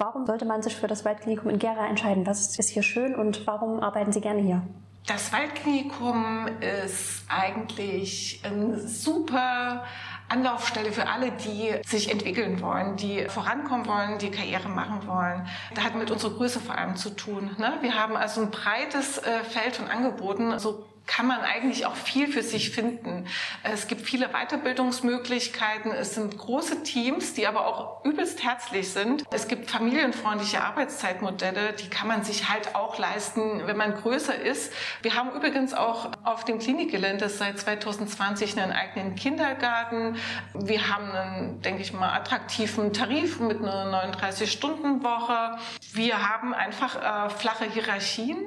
warum 0.00 0.26
sollte 0.26 0.46
man 0.46 0.62
sich 0.62 0.74
für 0.74 0.88
das 0.88 1.04
Waldklinikum 1.04 1.50
in 1.50 1.58
Gera 1.58 1.86
entscheiden? 1.86 2.26
Was 2.26 2.58
ist 2.58 2.70
hier 2.70 2.82
schön 2.82 3.14
und 3.14 3.46
warum 3.46 3.80
arbeiten 3.80 4.12
Sie 4.12 4.20
gerne 4.20 4.40
hier? 4.40 4.62
Das 5.06 5.32
Waldklinikum 5.32 6.48
ist 6.60 7.24
eigentlich 7.28 8.40
ein 8.44 8.86
super 8.86 9.84
Anlaufstelle 10.28 10.92
für 10.92 11.08
alle, 11.08 11.32
die 11.32 11.74
sich 11.86 12.10
entwickeln 12.10 12.60
wollen, 12.60 12.96
die 12.96 13.24
vorankommen 13.28 13.86
wollen, 13.86 14.18
die 14.18 14.30
Karriere 14.30 14.68
machen 14.68 15.06
wollen. 15.06 15.46
Das 15.74 15.84
hat 15.84 15.96
mit 15.96 16.10
unserer 16.10 16.34
Größe 16.34 16.60
vor 16.60 16.76
allem 16.76 16.96
zu 16.96 17.10
tun. 17.10 17.50
Ne? 17.58 17.78
Wir 17.80 17.94
haben 17.94 18.16
also 18.16 18.42
ein 18.42 18.50
breites 18.50 19.18
äh, 19.18 19.42
Feld 19.42 19.76
von 19.76 19.88
Angeboten, 19.88 20.58
so 20.58 20.86
kann 21.10 21.26
man 21.26 21.40
eigentlich 21.40 21.86
auch 21.86 21.96
viel 21.96 22.28
für 22.32 22.44
sich 22.44 22.70
finden. 22.70 23.26
Es 23.64 23.88
gibt 23.88 24.02
viele 24.02 24.28
Weiterbildungsmöglichkeiten. 24.28 25.90
Es 25.90 26.14
sind 26.14 26.38
große 26.38 26.84
Teams, 26.84 27.34
die 27.34 27.48
aber 27.48 27.66
auch 27.66 28.04
übelst 28.04 28.44
herzlich 28.44 28.90
sind. 28.90 29.24
Es 29.32 29.48
gibt 29.48 29.68
familienfreundliche 29.68 30.62
Arbeitszeitmodelle, 30.62 31.72
die 31.72 31.90
kann 31.90 32.06
man 32.06 32.22
sich 32.22 32.48
halt 32.48 32.76
auch 32.76 32.96
leisten, 33.00 33.66
wenn 33.66 33.76
man 33.76 33.96
größer 33.96 34.40
ist. 34.40 34.72
Wir 35.02 35.16
haben 35.16 35.32
übrigens 35.32 35.74
auch 35.74 36.12
auf 36.22 36.44
dem 36.44 36.60
Klinikgelände 36.60 37.28
seit 37.28 37.58
2020 37.58 38.60
einen 38.60 38.70
eigenen 38.70 39.16
Kindergarten. 39.16 40.16
Wir 40.54 40.94
haben 40.94 41.10
einen, 41.10 41.60
denke 41.62 41.82
ich 41.82 41.92
mal, 41.92 42.12
attraktiven 42.12 42.92
Tarif 42.92 43.40
mit 43.40 43.58
einer 43.58 44.12
39-Stunden-Woche. 44.12 45.58
Wir 45.92 46.30
haben 46.30 46.54
einfach 46.54 47.26
äh, 47.26 47.30
flache 47.30 47.64
Hierarchien, 47.64 48.38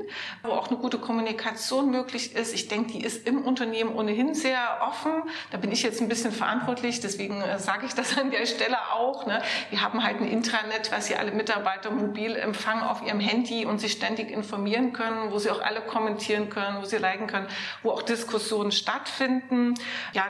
wo 0.44 0.52
auch 0.52 0.70
eine 0.70 0.78
gute 0.78 0.98
Kommunikation 0.98 1.92
möglich 1.92 2.34
ist 2.34 2.53
ich 2.54 2.68
denke, 2.68 2.94
die 2.94 3.04
ist 3.04 3.28
im 3.28 3.44
Unternehmen 3.44 3.94
ohnehin 3.94 4.34
sehr 4.34 4.80
offen. 4.82 5.12
Da 5.52 5.58
bin 5.58 5.72
ich 5.72 5.84
jetzt 5.84 6.02
ein 6.02 6.08
bisschen 6.08 6.32
verantwortlich, 6.32 7.00
deswegen 7.00 7.42
äh, 7.42 7.60
sage 7.60 7.86
ich 7.86 7.94
das 7.94 8.18
an 8.18 8.32
der 8.32 8.46
Stelle 8.46 8.78
auch. 8.94 9.26
Ne? 9.26 9.42
Wir 9.70 9.82
haben 9.82 10.04
halt 10.04 10.22
ein 10.22 10.28
Intranet, 10.28 10.92
was 10.92 11.08
sie 11.08 11.16
alle 11.16 11.32
Mitarbeiter 11.32 11.92
mobil 11.92 12.36
empfangen 12.36 12.84
auf 12.84 13.02
ihrem 13.06 13.20
Handy 13.20 13.66
und 13.66 13.80
sich 13.80 13.94
ständig 13.94 14.32
informieren 14.32 14.94
können, 14.94 15.32
wo 15.32 15.40
sie 15.40 15.50
auch 15.50 15.62
alle 15.62 15.82
kommentieren 15.82 16.50
können, 16.50 16.82
wo 16.82 16.86
sie 16.86 16.98
liken 16.98 17.28
können, 17.28 17.48
wo 17.82 17.92
auch 17.92 18.04
Diskussionen 18.04 18.72
stattfinden. 18.72 19.74
Ja, 20.14 20.26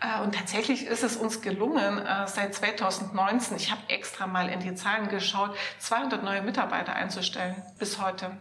äh, 0.00 0.22
und 0.22 0.34
tatsächlich 0.34 0.86
ist 0.86 1.02
es 1.02 1.16
uns 1.16 1.40
gelungen, 1.40 1.98
äh, 1.98 2.26
seit 2.26 2.54
2019, 2.54 3.56
ich 3.56 3.70
habe 3.70 3.80
extra 3.88 4.26
mal 4.26 4.48
in 4.48 4.60
die 4.60 4.74
Zahlen 4.74 5.08
geschaut, 5.08 5.56
200 5.78 6.22
neue 6.22 6.42
Mitarbeiter 6.42 6.94
einzustellen 6.94 7.62
bis 7.78 8.00
heute. 8.00 8.36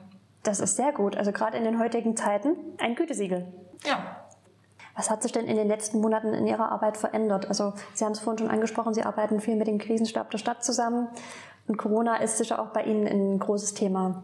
Das 0.48 0.62
ist 0.62 0.78
sehr 0.78 0.94
gut. 0.94 1.18
Also 1.18 1.34
gerade 1.34 1.58
in 1.58 1.66
den 1.66 1.78
heutigen 1.78 2.16
Zeiten 2.16 2.56
ein 2.78 2.96
Gütesiegel. 2.96 3.46
Ja. 3.86 4.16
Was 4.96 5.10
hat 5.10 5.22
sich 5.22 5.34
denn 5.34 5.46
in 5.46 5.58
den 5.58 5.68
letzten 5.68 6.00
Monaten 6.00 6.34
in 6.34 6.48
Ihrer 6.48 6.72
Arbeit 6.72 6.96
verändert? 6.96 7.50
Also 7.50 7.74
Sie 7.94 8.06
haben 8.06 8.14
es 8.14 8.22
vorhin 8.22 8.40
schon 8.40 8.50
angesprochen, 8.50 8.94
Sie 8.94 9.04
arbeiten 9.04 9.42
viel 9.42 9.58
mit 9.58 9.68
dem 9.68 9.78
Krisenstab 9.78 10.32
der 10.32 10.38
Stadt 10.38 10.64
zusammen. 10.64 11.10
Und 11.68 11.76
Corona 11.78 12.16
ist 12.16 12.38
sicher 12.38 12.60
auch 12.60 12.68
bei 12.68 12.84
Ihnen 12.84 13.06
ein 13.08 13.40
großes 13.40 13.74
Thema. 13.74 14.24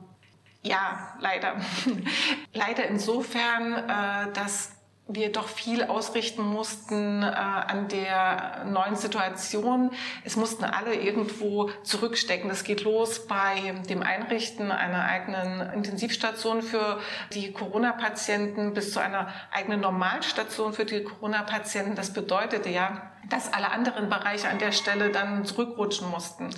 Ja, 0.61 1.09
leider. 1.19 1.57
leider 2.53 2.85
insofern, 2.85 3.73
äh, 3.73 4.31
dass 4.31 4.71
wir 5.07 5.31
doch 5.31 5.47
viel 5.47 5.83
ausrichten 5.83 6.41
mussten 6.41 7.23
äh, 7.23 7.25
an 7.25 7.89
der 7.89 8.65
neuen 8.65 8.95
Situation. 8.95 9.91
Es 10.23 10.35
mussten 10.35 10.63
alle 10.63 10.95
irgendwo 10.95 11.69
zurückstecken. 11.83 12.49
Das 12.49 12.63
geht 12.63 12.83
los 12.83 13.27
bei 13.27 13.75
dem 13.89 14.01
Einrichten 14.01 14.71
einer 14.71 15.03
eigenen 15.03 15.73
Intensivstation 15.73 16.61
für 16.61 16.99
die 17.33 17.51
Corona-Patienten 17.51 18.73
bis 18.73 18.93
zu 18.93 18.99
einer 18.99 19.33
eigenen 19.51 19.81
Normalstation 19.81 20.73
für 20.73 20.85
die 20.85 21.03
Corona-Patienten. 21.03 21.95
Das 21.95 22.13
bedeutete 22.13 22.69
ja, 22.69 23.12
dass 23.29 23.51
alle 23.51 23.71
anderen 23.71 24.09
Bereiche 24.09 24.49
an 24.49 24.59
der 24.59 24.71
Stelle 24.71 25.09
dann 25.09 25.45
zurückrutschen 25.45 26.09
mussten. 26.09 26.49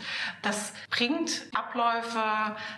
Das 0.42 0.74
bringt 0.90 1.44
Abläufe 1.54 2.22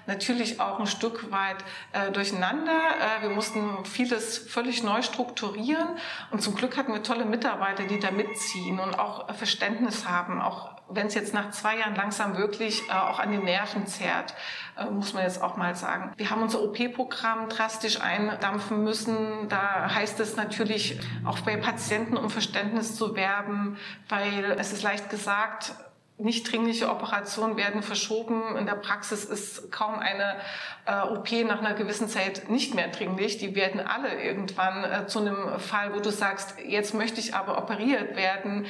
natürlich 0.06 0.60
auch 0.60 0.80
ein 0.80 0.88
Stück 0.88 1.32
weit 1.32 1.58
äh, 1.94 2.12
durcheinander. 2.12 2.72
Äh, 2.72 3.24
wir 3.24 3.30
mussten 3.30 3.86
vieles 3.86 4.38
völlig 4.38 4.84
neu 4.84 5.02
strukturieren 5.02 5.88
und 6.32 6.42
zum 6.42 6.56
Glück 6.56 6.78
hatten 6.78 6.94
wir 6.94 7.04
tolle 7.04 7.26
Mitarbeiter, 7.26 7.84
die 7.84 8.00
da 8.00 8.12
mitziehen 8.12 8.80
und 8.80 8.98
auch 8.98 9.34
Verständnis 9.36 10.08
haben, 10.08 10.42
auch 10.42 10.77
wenn 10.90 11.08
es 11.08 11.16
jetzt 11.16 11.34
nach 11.34 11.52
zwei 11.52 11.78
Jahren 11.80 11.96
langsam 11.96 12.38
wirklich 12.38 12.88
äh, 12.90 12.94
auch 12.94 13.20
an 13.20 13.32
den 13.32 13.44
Nerven 13.44 13.88
zerrt, 13.88 14.34
äh, 14.78 14.86
muss 14.86 15.14
man 15.14 15.24
jetzt 15.24 15.42
auch 15.42 15.58
mal 15.58 15.76
sagen. 15.76 16.14
Wir 16.18 16.30
haben 16.30 16.42
unser 16.42 16.62
OP-Programm 16.62 17.50
drastisch 17.50 18.02
eindampfen 18.02 18.84
müssen. 18.84 19.50
Da 19.50 19.94
heißt 19.94 20.20
es 20.20 20.36
natürlich 20.36 21.00
auch 21.26 21.40
bei 21.40 21.58
Patienten 21.58 22.18
um 22.18 22.30
Verständnis 22.30 22.96
zu 22.96 23.16
werben, 23.16 23.78
weil 24.10 24.56
es 24.58 24.74
ist 24.74 24.84
leicht 24.84 25.10
gesagt, 25.10 25.74
nicht 26.20 26.52
dringliche 26.52 26.90
Operationen 26.90 27.58
werden 27.58 27.84
verschoben. 27.84 28.58
In 28.58 28.66
der 28.66 28.74
Praxis 28.74 29.24
ist 29.24 29.72
kaum 29.72 30.00
eine 30.00 30.38
äh, 30.86 31.02
OP 31.02 31.32
nach 31.46 31.60
einer 31.60 31.76
gewissen 31.76 32.08
Zeit 32.08 32.50
nicht 32.50 32.74
mehr 32.74 32.88
dringlich. 32.88 33.38
Die 33.38 33.54
werden 33.54 33.80
alle 33.80 34.24
irgendwann 34.24 34.84
äh, 34.84 35.06
zu 35.06 35.20
einem 35.20 35.60
Fall, 35.60 35.94
wo 35.94 36.00
du 36.00 36.10
sagst, 36.10 36.56
jetzt 36.66 36.96
möchte 36.96 37.20
ich 37.20 37.36
aber 37.36 37.60
operiert 37.60 38.16
werden. 38.16 38.66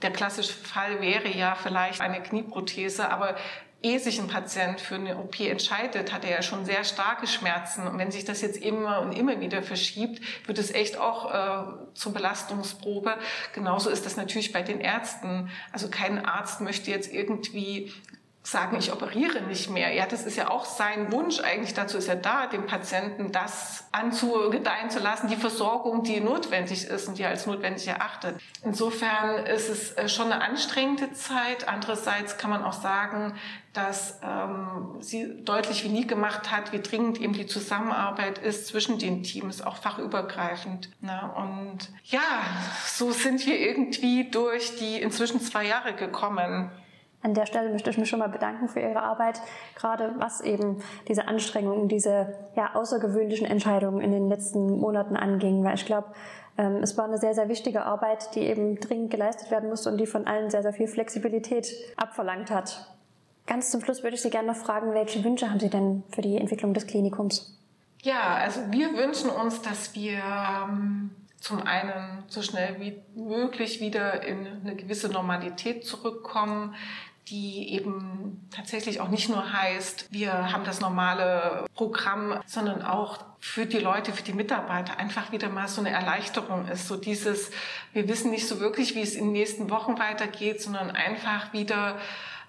Der 0.00 0.10
klassische 0.10 0.52
Fall 0.52 1.00
wäre 1.00 1.28
ja 1.28 1.54
vielleicht 1.54 2.00
eine 2.00 2.22
Knieprothese, 2.22 3.10
aber 3.10 3.36
ehe 3.82 3.98
sich 3.98 4.20
ein 4.20 4.28
Patient 4.28 4.80
für 4.80 4.94
eine 4.94 5.18
OP 5.18 5.40
entscheidet, 5.40 6.12
hat 6.12 6.24
er 6.24 6.30
ja 6.30 6.42
schon 6.42 6.64
sehr 6.64 6.84
starke 6.84 7.26
Schmerzen. 7.26 7.86
Und 7.86 7.98
wenn 7.98 8.10
sich 8.10 8.24
das 8.24 8.40
jetzt 8.40 8.56
immer 8.58 9.00
und 9.00 9.12
immer 9.12 9.40
wieder 9.40 9.62
verschiebt, 9.62 10.20
wird 10.46 10.58
es 10.58 10.70
echt 10.72 10.96
auch 10.98 11.32
äh, 11.32 11.94
zur 11.94 12.12
Belastungsprobe. 12.12 13.16
Genauso 13.54 13.90
ist 13.90 14.06
das 14.06 14.16
natürlich 14.16 14.52
bei 14.52 14.62
den 14.62 14.80
Ärzten. 14.80 15.50
Also 15.72 15.88
kein 15.88 16.24
Arzt 16.24 16.60
möchte 16.60 16.90
jetzt 16.90 17.12
irgendwie 17.12 17.92
sagen, 18.44 18.76
ich 18.76 18.92
operiere 18.92 19.40
nicht 19.42 19.70
mehr. 19.70 19.94
Ja, 19.94 20.06
das 20.06 20.26
ist 20.26 20.36
ja 20.36 20.50
auch 20.50 20.64
sein 20.64 21.12
Wunsch. 21.12 21.38
Eigentlich 21.40 21.74
dazu 21.74 21.96
ist 21.96 22.08
er 22.08 22.16
da, 22.16 22.48
dem 22.48 22.66
Patienten 22.66 23.30
das 23.30 23.84
anzugedeihen 23.92 24.90
zu 24.90 24.98
lassen, 24.98 25.28
die 25.28 25.36
Versorgung, 25.36 26.02
die 26.02 26.20
notwendig 26.20 26.86
ist 26.86 27.08
und 27.08 27.18
die 27.18 27.22
er 27.22 27.28
als 27.28 27.46
notwendig 27.46 27.86
erachtet. 27.86 28.40
Insofern 28.64 29.46
ist 29.46 29.68
es 29.68 29.92
äh, 29.92 30.08
schon 30.08 30.32
eine 30.32 30.42
anstrengende 30.42 31.12
Zeit. 31.12 31.68
Andererseits 31.68 32.36
kann 32.36 32.50
man 32.50 32.64
auch 32.64 32.72
sagen, 32.72 33.34
dass 33.72 34.18
ähm, 34.22 34.96
sie 34.98 35.44
deutlich 35.44 35.84
wie 35.84 35.88
nie 35.88 36.06
gemacht 36.06 36.50
hat, 36.50 36.72
wie 36.72 36.80
dringend 36.80 37.20
eben 37.20 37.32
die 37.32 37.46
Zusammenarbeit 37.46 38.38
ist 38.38 38.66
zwischen 38.66 38.98
den 38.98 39.22
Teams, 39.22 39.62
auch 39.62 39.76
fachübergreifend. 39.76 40.90
Na, 41.00 41.28
und 41.28 41.90
ja, 42.04 42.20
so 42.86 43.12
sind 43.12 43.46
wir 43.46 43.58
irgendwie 43.58 44.28
durch 44.28 44.76
die 44.76 45.00
inzwischen 45.00 45.40
zwei 45.40 45.64
Jahre 45.64 45.94
gekommen. 45.94 46.70
An 47.22 47.34
der 47.34 47.46
Stelle 47.46 47.70
möchte 47.70 47.90
ich 47.90 47.98
mich 47.98 48.08
schon 48.08 48.18
mal 48.18 48.28
bedanken 48.28 48.68
für 48.68 48.80
Ihre 48.80 49.02
Arbeit, 49.02 49.40
gerade 49.76 50.12
was 50.18 50.40
eben 50.40 50.82
diese 51.08 51.28
Anstrengungen, 51.28 51.88
diese 51.88 52.34
ja, 52.56 52.74
außergewöhnlichen 52.74 53.46
Entscheidungen 53.46 54.00
in 54.00 54.10
den 54.10 54.28
letzten 54.28 54.78
Monaten 54.80 55.16
anging, 55.16 55.62
weil 55.62 55.74
ich 55.74 55.86
glaube, 55.86 56.08
ähm, 56.58 56.76
es 56.82 56.98
war 56.98 57.04
eine 57.04 57.18
sehr, 57.18 57.34
sehr 57.34 57.48
wichtige 57.48 57.84
Arbeit, 57.84 58.34
die 58.34 58.40
eben 58.40 58.78
dringend 58.80 59.10
geleistet 59.10 59.50
werden 59.50 59.68
musste 59.68 59.90
und 59.90 59.98
die 59.98 60.06
von 60.06 60.26
allen 60.26 60.50
sehr, 60.50 60.62
sehr 60.62 60.72
viel 60.72 60.88
Flexibilität 60.88 61.72
abverlangt 61.96 62.50
hat. 62.50 62.92
Ganz 63.46 63.70
zum 63.70 63.80
Schluss 63.80 64.02
würde 64.02 64.16
ich 64.16 64.22
Sie 64.22 64.30
gerne 64.30 64.48
noch 64.48 64.56
fragen, 64.56 64.92
welche 64.94 65.22
Wünsche 65.24 65.50
haben 65.50 65.60
Sie 65.60 65.70
denn 65.70 66.02
für 66.10 66.22
die 66.22 66.36
Entwicklung 66.36 66.74
des 66.74 66.86
Klinikums? 66.86 67.58
Ja, 68.02 68.34
also 68.34 68.60
wir 68.70 68.94
wünschen 68.94 69.30
uns, 69.30 69.62
dass 69.62 69.94
wir 69.94 70.18
ähm, 70.18 71.10
zum 71.38 71.62
einen 71.62 72.24
so 72.28 72.42
schnell 72.42 72.76
wie 72.78 73.00
möglich 73.14 73.80
wieder 73.80 74.22
in 74.24 74.46
eine 74.46 74.76
gewisse 74.76 75.08
Normalität 75.08 75.84
zurückkommen, 75.84 76.74
die 77.28 77.72
eben 77.72 78.48
tatsächlich 78.54 79.00
auch 79.00 79.08
nicht 79.08 79.28
nur 79.28 79.52
heißt, 79.52 80.12
wir 80.12 80.52
haben 80.52 80.64
das 80.64 80.80
normale 80.80 81.66
Programm, 81.74 82.40
sondern 82.46 82.82
auch 82.82 83.18
für 83.38 83.66
die 83.66 83.78
Leute, 83.78 84.12
für 84.12 84.22
die 84.22 84.32
Mitarbeiter 84.32 84.98
einfach 84.98 85.32
wieder 85.32 85.48
mal 85.48 85.68
so 85.68 85.80
eine 85.80 85.90
Erleichterung 85.90 86.68
ist. 86.68 86.88
So 86.88 86.96
dieses, 86.96 87.50
wir 87.92 88.08
wissen 88.08 88.30
nicht 88.30 88.48
so 88.48 88.60
wirklich, 88.60 88.94
wie 88.94 89.02
es 89.02 89.14
in 89.14 89.26
den 89.26 89.32
nächsten 89.32 89.70
Wochen 89.70 89.98
weitergeht, 89.98 90.60
sondern 90.60 90.90
einfach 90.90 91.52
wieder 91.52 91.98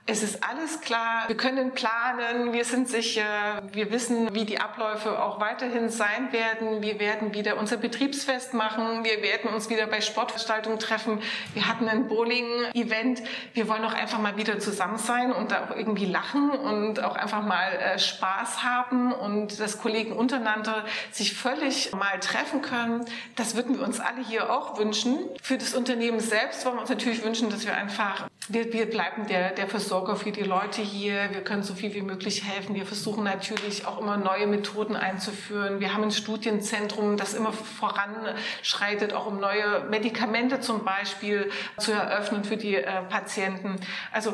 es 0.06 0.22
ist 0.22 0.44
alles 0.44 0.82
klar, 0.82 1.24
wir 1.28 1.38
können 1.38 1.72
planen, 1.72 2.52
wir 2.52 2.66
sind 2.66 2.90
sicher, 2.90 3.62
wir 3.72 3.90
wissen, 3.90 4.34
wie 4.36 4.44
die 4.44 4.60
Abläufe 4.60 5.24
auch 5.24 5.40
weiterhin 5.40 5.90
sein 5.90 6.34
werden. 6.34 6.82
Wir 6.82 7.00
werden 7.00 7.34
wieder 7.34 7.58
unser 7.58 7.78
Betriebsfest 7.78 8.54
machen, 8.54 9.06
wir 9.06 9.22
werden 9.22 9.54
uns 9.54 9.70
wieder 9.70 9.88
bei 9.88 10.02
Sportveranstaltungen 10.02 10.78
treffen. 10.78 11.22
Wir 11.54 11.70
hatten 11.70 11.88
ein 11.88 12.10
Bowling-Event. 12.10 13.24
Wir 13.54 13.70
wollen 13.70 13.86
auch 13.86 13.94
einfach 13.94 14.20
mal 14.20 14.36
wieder 14.36 14.60
zusammen 14.60 14.98
sein 14.98 15.32
und 15.32 15.52
da 15.52 15.66
auch 15.66 15.76
irgendwie 15.76 16.06
lachen 16.06 16.50
und 16.50 17.02
auch 17.02 17.16
einfach 17.16 17.42
mal 17.42 17.72
äh, 17.72 17.98
Spaß 17.98 18.62
haben 18.62 19.14
und 19.14 19.58
dass 19.62 19.82
Kollegen 19.82 20.12
untereinander 20.12 20.84
sich 21.12 21.34
völlig 21.34 21.94
mal 21.94 22.20
treffen 22.20 22.62
können. 22.62 23.06
Das 23.38 23.56
würden 23.56 23.78
wir 23.78 23.86
uns 23.86 24.02
alle 24.02 24.22
hier 24.22 24.52
auch 24.52 24.78
wünschen. 24.78 25.20
Für 25.42 25.58
das 25.58 25.74
Unternehmen 25.74 26.20
selbst 26.20 26.66
wollen 26.66 26.76
wir 26.76 26.82
uns 26.82 26.90
natürlich 26.90 27.24
wünschen, 27.24 27.50
dass 27.50 27.66
wir 27.66 27.74
einfach, 27.74 28.28
wir, 28.50 28.74
wir 28.74 28.90
bleiben 28.90 29.28
der, 29.28 29.52
der 29.52 29.68
Versorger 29.68 30.16
für 30.16 30.32
die 30.32 30.44
Leute 30.44 30.82
hier. 30.82 31.30
Wir 31.32 31.44
können 31.44 31.64
so 31.64 31.74
viel 31.74 31.94
wie 31.94 32.02
möglich 32.02 32.44
helfen. 32.44 32.76
Wir 32.76 32.86
versuchen 32.86 33.24
natürlich 33.24 33.86
auch 33.86 34.00
immer 34.00 34.18
neue 34.18 34.48
Methoden 34.48 34.96
einzuführen. 34.96 35.80
Wir 35.80 35.94
haben 35.94 36.04
ein 36.04 36.12
Studienzentrum, 36.12 37.16
das 37.16 37.34
immer 37.34 37.54
voranschreitet, 37.54 39.14
auch 39.14 39.28
um 39.28 39.40
neue 39.40 39.86
Medikamente 39.90 40.60
zum 40.60 40.84
Beispiel 40.84 41.50
zu 41.78 41.94
eröffnen 41.94 42.44
für 42.44 42.58
die 42.58 42.76
äh, 42.76 43.02
Patienten. 43.04 43.78
Also 44.12 44.34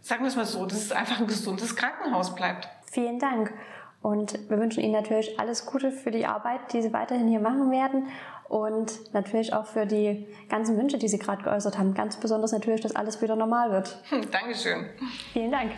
sagen 0.00 0.22
wir 0.22 0.28
es 0.28 0.36
mal 0.36 0.46
so, 0.46 0.64
dass 0.64 0.78
es 0.78 0.92
einfach 0.92 1.18
ein 1.18 1.26
gesundes 1.26 1.74
Krankenhaus 1.74 2.34
bleibt. 2.34 2.68
Vielen 2.90 3.18
Dank. 3.18 3.52
Und 4.00 4.38
wir 4.48 4.58
wünschen 4.58 4.82
Ihnen 4.82 4.92
natürlich 4.92 5.40
alles 5.40 5.66
Gute 5.66 5.90
für 5.90 6.12
die 6.12 6.24
Arbeit, 6.24 6.72
die 6.72 6.82
Sie 6.82 6.92
weiterhin 6.92 7.26
hier 7.26 7.40
machen 7.40 7.72
werden 7.72 8.08
und 8.48 9.12
natürlich 9.12 9.52
auch 9.52 9.66
für 9.66 9.86
die 9.86 10.26
ganzen 10.48 10.76
Wünsche, 10.76 10.98
die 10.98 11.08
Sie 11.08 11.18
gerade 11.18 11.42
geäußert 11.42 11.78
haben. 11.78 11.94
Ganz 11.94 12.16
besonders 12.16 12.52
natürlich, 12.52 12.80
dass 12.80 12.96
alles 12.96 13.20
wieder 13.20 13.36
normal 13.36 13.70
wird. 13.70 14.02
Dankeschön. 14.30 14.86
Vielen 15.32 15.50
Dank. 15.50 15.72